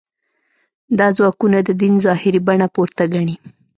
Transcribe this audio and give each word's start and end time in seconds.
دا 0.99 1.07
ځواکونه 1.17 1.57
د 1.63 1.69
دین 1.81 1.93
ظاهري 2.05 2.39
بڼه 2.47 2.67
پورته 2.75 3.03
ګڼي. 3.13 3.35